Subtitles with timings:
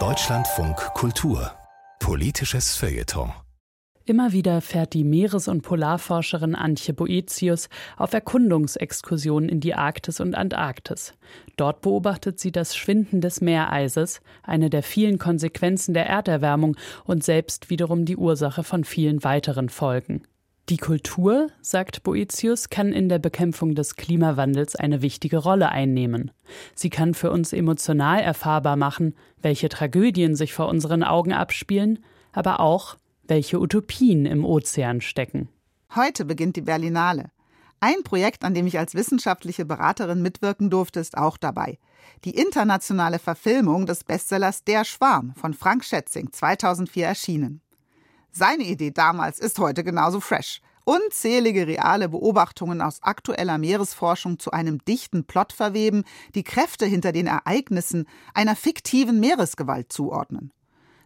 [0.00, 1.52] Deutschlandfunk Kultur
[2.00, 3.32] Politisches Feuilleton
[4.04, 10.34] Immer wieder fährt die Meeres- und Polarforscherin Antje Boetius auf Erkundungsexkursionen in die Arktis und
[10.34, 11.14] Antarktis.
[11.56, 17.70] Dort beobachtet sie das Schwinden des Meereises, eine der vielen Konsequenzen der Erderwärmung und selbst
[17.70, 20.26] wiederum die Ursache von vielen weiteren Folgen.
[20.70, 26.30] Die Kultur, sagt Boetius, kann in der Bekämpfung des Klimawandels eine wichtige Rolle einnehmen.
[26.74, 31.98] Sie kann für uns emotional erfahrbar machen, welche Tragödien sich vor unseren Augen abspielen,
[32.32, 35.50] aber auch, welche Utopien im Ozean stecken.
[35.94, 37.30] Heute beginnt die Berlinale.
[37.80, 41.78] Ein Projekt, an dem ich als wissenschaftliche Beraterin mitwirken durfte, ist auch dabei.
[42.24, 47.60] Die internationale Verfilmung des Bestsellers Der Schwarm von Frank Schätzing, 2004 erschienen.
[48.36, 50.60] Seine Idee damals ist heute genauso fresh.
[50.84, 56.02] Unzählige reale Beobachtungen aus aktueller Meeresforschung zu einem dichten Plot verweben,
[56.34, 60.50] die Kräfte hinter den Ereignissen einer fiktiven Meeresgewalt zuordnen.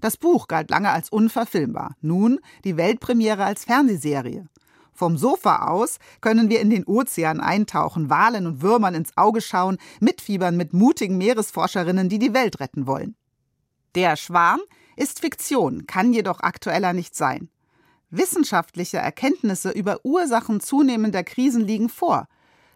[0.00, 4.48] Das Buch galt lange als unverfilmbar, nun die Weltpremiere als Fernsehserie.
[4.94, 9.76] Vom Sofa aus können wir in den Ozean eintauchen, Walen und Würmern ins Auge schauen,
[10.00, 13.16] mitfiebern mit mutigen Meeresforscherinnen, die die Welt retten wollen.
[13.94, 14.60] Der Schwarm
[14.98, 17.48] ist Fiktion, kann jedoch aktueller nicht sein.
[18.10, 22.26] Wissenschaftliche Erkenntnisse über Ursachen zunehmender Krisen liegen vor.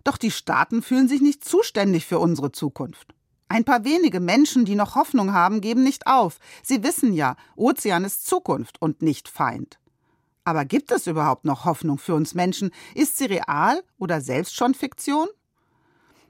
[0.05, 3.15] Doch die Staaten fühlen sich nicht zuständig für unsere Zukunft.
[3.49, 6.39] Ein paar wenige Menschen, die noch Hoffnung haben, geben nicht auf.
[6.63, 9.79] Sie wissen ja, Ozean ist Zukunft und nicht Feind.
[10.45, 12.71] Aber gibt es überhaupt noch Hoffnung für uns Menschen?
[12.95, 15.29] Ist sie real oder selbst schon Fiktion?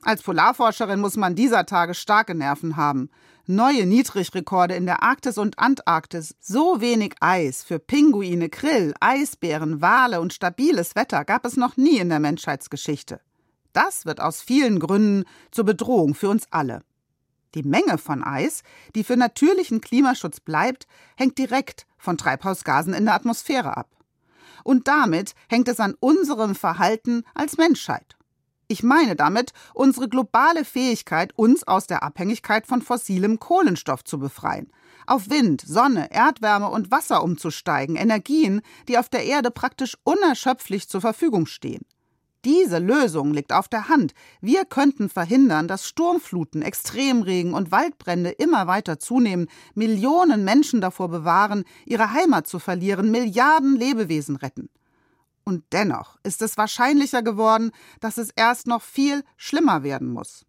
[0.05, 3.08] Als Polarforscherin muss man dieser Tage starke Nerven haben.
[3.47, 10.20] Neue Niedrigrekorde in der Arktis und Antarktis, so wenig Eis für Pinguine, Krill, Eisbären, Wale
[10.20, 13.20] und stabiles Wetter gab es noch nie in der Menschheitsgeschichte.
[13.73, 16.83] Das wird aus vielen Gründen zur Bedrohung für uns alle.
[17.55, 18.62] Die Menge von Eis,
[18.97, 23.89] die für natürlichen Klimaschutz bleibt, hängt direkt von Treibhausgasen in der Atmosphäre ab.
[24.64, 28.17] Und damit hängt es an unserem Verhalten als Menschheit.
[28.73, 34.73] Ich meine damit unsere globale Fähigkeit, uns aus der Abhängigkeit von fossilem Kohlenstoff zu befreien,
[35.07, 41.03] auf Wind, Sonne, Erdwärme und Wasser umzusteigen, Energien, die auf der Erde praktisch unerschöpflich zur
[41.03, 41.83] Verfügung stehen.
[42.47, 44.15] Diese Lösung liegt auf der Hand.
[44.41, 51.65] Wir könnten verhindern, dass Sturmfluten, Extremregen und Waldbrände immer weiter zunehmen, Millionen Menschen davor bewahren,
[51.85, 54.71] ihre Heimat zu verlieren, Milliarden Lebewesen retten.
[55.45, 60.47] Und dennoch ist es wahrscheinlicher geworden, dass es erst noch viel schlimmer werden muss.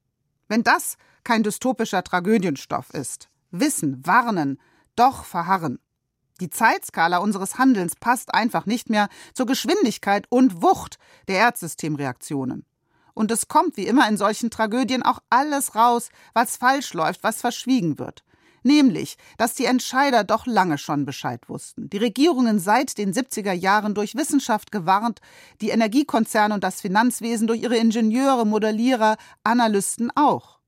[0.48, 4.60] Wenn das kein dystopischer Tragödienstoff ist, wissen, warnen,
[4.96, 5.80] doch verharren.
[6.40, 12.66] Die Zeitskala unseres Handelns passt einfach nicht mehr zur Geschwindigkeit und Wucht der Erdsystemreaktionen.
[13.14, 17.42] Und es kommt wie immer in solchen Tragödien auch alles raus, was falsch läuft, was
[17.42, 18.24] verschwiegen wird.
[18.64, 21.90] Nämlich, dass die Entscheider doch lange schon Bescheid wussten.
[21.90, 25.20] Die Regierungen seit den 70er Jahren durch Wissenschaft gewarnt,
[25.62, 30.60] die Energiekonzerne und das Finanzwesen durch ihre Ingenieure, Modellierer, Analysten auch.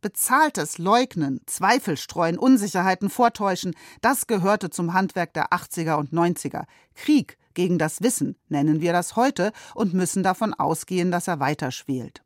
[0.00, 6.64] Bezahltes Leugnen, Zweifel streuen, Unsicherheiten vortäuschen, das gehörte zum Handwerk der 80er und 90er.
[6.94, 11.70] Krieg gegen das Wissen nennen wir das heute und müssen davon ausgehen, dass er weiter
[11.70, 12.22] schwelt.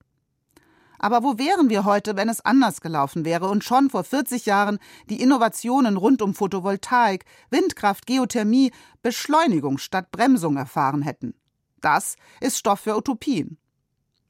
[0.99, 4.79] Aber wo wären wir heute, wenn es anders gelaufen wäre und schon vor 40 Jahren
[5.09, 8.73] die Innovationen rund um Photovoltaik, Windkraft, Geothermie
[9.03, 11.35] Beschleunigung statt Bremsung erfahren hätten?
[11.81, 13.59] Das ist Stoff für Utopien.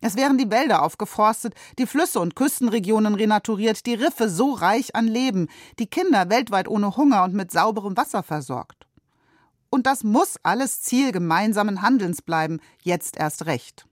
[0.00, 5.08] Es wären die Wälder aufgeforstet, die Flüsse und Küstenregionen renaturiert, die Riffe so reich an
[5.08, 5.48] Leben,
[5.80, 8.86] die Kinder weltweit ohne Hunger und mit sauberem Wasser versorgt.
[9.70, 13.87] Und das muss alles Ziel gemeinsamen Handelns bleiben, jetzt erst recht.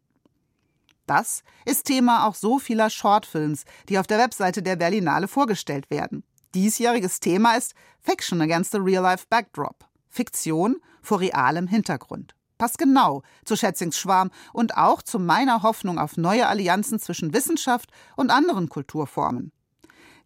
[1.07, 6.25] Das ist Thema auch so vieler Shortfilms, die auf der Webseite der Berlinale vorgestellt werden.
[6.55, 9.85] Diesjähriges Thema ist Fiction against the Real-Life Backdrop.
[10.09, 16.17] Fiktion vor realem Hintergrund passt genau zu Schätzings Schwarm und auch zu meiner Hoffnung auf
[16.17, 19.53] neue Allianzen zwischen Wissenschaft und anderen Kulturformen.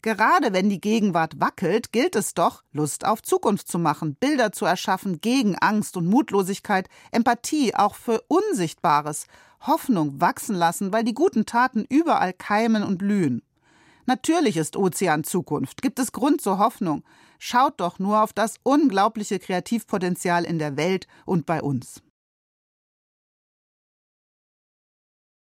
[0.02, 4.64] Gerade wenn die Gegenwart wackelt, gilt es doch, Lust auf Zukunft zu machen, Bilder zu
[4.64, 9.26] erschaffen gegen Angst und Mutlosigkeit, Empathie auch für Unsichtbares,
[9.60, 13.42] Hoffnung wachsen lassen, weil die guten Taten überall keimen und blühen.
[14.06, 17.04] Natürlich ist Ozean Zukunft, gibt es Grund zur Hoffnung.
[17.38, 22.02] Schaut doch nur auf das unglaubliche Kreativpotenzial in der Welt und bei uns.